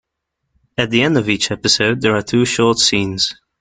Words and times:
At 0.79 0.89
the 0.89 1.03
end 1.03 1.15
of 1.19 1.29
each 1.29 1.51
episode, 1.51 2.01
there 2.01 2.15
are 2.15 2.23
two 2.23 2.43
short 2.43 2.79
scenes. 2.79 3.35